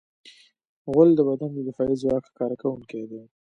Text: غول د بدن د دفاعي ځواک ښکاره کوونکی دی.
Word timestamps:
غول 0.91 1.09
د 1.15 1.19
بدن 1.29 1.51
د 1.53 1.59
دفاعي 1.67 1.95
ځواک 2.01 2.23
ښکاره 2.29 2.55
کوونکی 2.61 3.01
دی. 3.11 3.21